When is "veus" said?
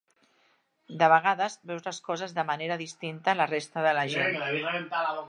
1.71-1.85